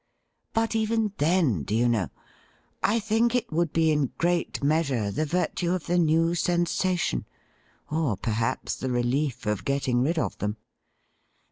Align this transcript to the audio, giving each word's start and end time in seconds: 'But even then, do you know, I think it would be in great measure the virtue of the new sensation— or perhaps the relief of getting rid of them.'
'But 0.55 0.75
even 0.75 1.13
then, 1.19 1.61
do 1.61 1.75
you 1.75 1.87
know, 1.87 2.09
I 2.81 2.99
think 2.99 3.35
it 3.35 3.51
would 3.51 3.71
be 3.71 3.91
in 3.91 4.13
great 4.17 4.63
measure 4.63 5.11
the 5.11 5.25
virtue 5.27 5.73
of 5.73 5.85
the 5.85 5.99
new 5.99 6.33
sensation— 6.33 7.27
or 7.91 8.17
perhaps 8.17 8.75
the 8.75 8.89
relief 8.89 9.45
of 9.45 9.63
getting 9.63 10.01
rid 10.01 10.17
of 10.17 10.39
them.' 10.39 10.57